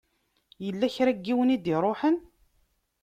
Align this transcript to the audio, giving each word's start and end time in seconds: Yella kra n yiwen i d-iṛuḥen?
Yella 0.65 0.87
kra 0.95 1.11
n 1.17 1.21
yiwen 1.25 1.53
i 1.55 1.57
d-iṛuḥen? 1.57 2.17